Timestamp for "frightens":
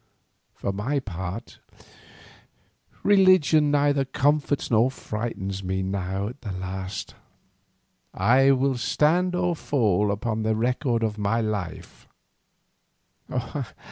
4.89-5.63